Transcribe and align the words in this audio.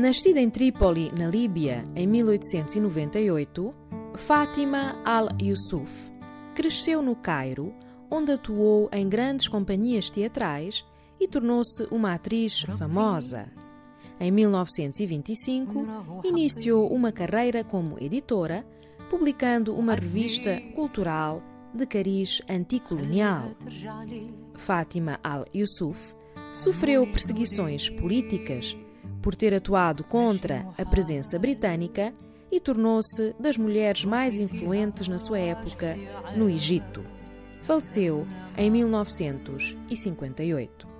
Nascida 0.00 0.40
em 0.40 0.48
Trípoli, 0.48 1.12
na 1.12 1.26
Líbia, 1.26 1.84
em 1.94 2.06
1898, 2.06 3.70
Fátima 4.14 4.96
al-Yusuf 5.04 6.10
cresceu 6.54 7.02
no 7.02 7.14
Cairo, 7.14 7.74
onde 8.10 8.32
atuou 8.32 8.88
em 8.94 9.06
grandes 9.06 9.46
companhias 9.46 10.08
teatrais 10.08 10.86
e 11.20 11.28
tornou-se 11.28 11.86
uma 11.90 12.14
atriz 12.14 12.62
famosa. 12.78 13.52
Em 14.18 14.30
1925, 14.30 15.86
iniciou 16.24 16.90
uma 16.90 17.12
carreira 17.12 17.62
como 17.62 18.02
editora, 18.02 18.64
publicando 19.10 19.76
uma 19.76 19.94
revista 19.94 20.62
cultural 20.74 21.42
de 21.74 21.84
cariz 21.84 22.40
anticolonial. 22.48 23.50
Fátima 24.54 25.20
al-Yusuf 25.22 26.14
sofreu 26.54 27.06
perseguições 27.06 27.90
políticas 27.90 28.74
por 29.22 29.34
ter 29.34 29.54
atuado 29.54 30.04
contra 30.04 30.66
a 30.76 30.84
presença 30.84 31.38
britânica 31.38 32.12
e 32.50 32.58
tornou-se 32.58 33.34
das 33.38 33.56
mulheres 33.56 34.04
mais 34.04 34.36
influentes 34.36 35.06
na 35.08 35.18
sua 35.18 35.38
época 35.38 35.96
no 36.36 36.50
Egito. 36.50 37.02
Faleceu 37.62 38.26
em 38.56 38.70
1958. 38.70 40.99